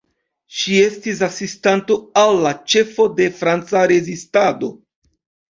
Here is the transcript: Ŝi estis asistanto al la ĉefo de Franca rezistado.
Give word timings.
Ŝi 0.59 0.77
estis 0.85 1.19
asistanto 1.27 1.97
al 2.23 2.41
la 2.47 2.55
ĉefo 2.75 3.07
de 3.21 3.29
Franca 3.43 3.85
rezistado. 3.95 4.73